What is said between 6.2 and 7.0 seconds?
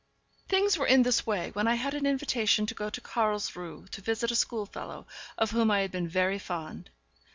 fond.